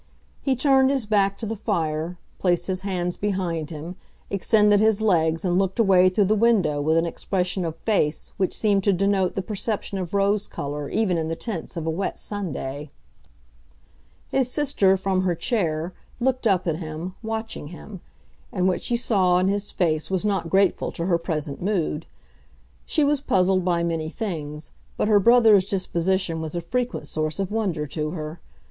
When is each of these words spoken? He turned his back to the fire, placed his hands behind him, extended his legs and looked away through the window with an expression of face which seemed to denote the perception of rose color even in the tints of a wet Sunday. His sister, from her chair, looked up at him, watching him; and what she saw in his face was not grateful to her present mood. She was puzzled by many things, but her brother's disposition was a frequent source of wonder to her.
He 0.41 0.55
turned 0.55 0.89
his 0.89 1.05
back 1.05 1.37
to 1.37 1.45
the 1.45 1.55
fire, 1.55 2.17
placed 2.39 2.65
his 2.65 2.81
hands 2.81 3.17
behind 3.17 3.69
him, 3.69 3.97
extended 4.31 4.79
his 4.79 4.99
legs 4.99 5.45
and 5.45 5.59
looked 5.59 5.77
away 5.77 6.09
through 6.09 6.25
the 6.25 6.33
window 6.33 6.81
with 6.81 6.97
an 6.97 7.05
expression 7.05 7.63
of 7.63 7.75
face 7.75 8.31
which 8.37 8.57
seemed 8.57 8.83
to 8.85 8.93
denote 8.93 9.35
the 9.35 9.43
perception 9.43 9.99
of 9.99 10.15
rose 10.15 10.47
color 10.47 10.89
even 10.89 11.19
in 11.19 11.27
the 11.27 11.35
tints 11.35 11.77
of 11.77 11.85
a 11.85 11.89
wet 11.91 12.17
Sunday. 12.17 12.89
His 14.29 14.49
sister, 14.49 14.97
from 14.97 15.21
her 15.21 15.35
chair, 15.35 15.93
looked 16.19 16.47
up 16.47 16.65
at 16.67 16.77
him, 16.77 17.13
watching 17.21 17.67
him; 17.67 18.01
and 18.51 18.67
what 18.67 18.81
she 18.81 18.95
saw 18.97 19.37
in 19.37 19.49
his 19.49 19.71
face 19.71 20.09
was 20.09 20.25
not 20.25 20.49
grateful 20.49 20.91
to 20.93 21.05
her 21.05 21.19
present 21.19 21.61
mood. 21.61 22.07
She 22.87 23.03
was 23.03 23.21
puzzled 23.21 23.63
by 23.63 23.83
many 23.83 24.09
things, 24.09 24.71
but 24.97 25.07
her 25.07 25.19
brother's 25.19 25.69
disposition 25.69 26.41
was 26.41 26.55
a 26.55 26.61
frequent 26.61 27.05
source 27.05 27.39
of 27.39 27.51
wonder 27.51 27.85
to 27.85 28.09
her. 28.09 28.39